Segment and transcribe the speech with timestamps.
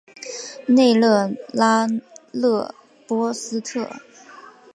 [0.65, 1.85] 内勒拉
[2.31, 2.73] 勒
[3.05, 3.87] 波斯特。